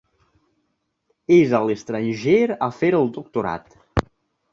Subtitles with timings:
[1.35, 3.77] És a l'estranger a fer el doctorat.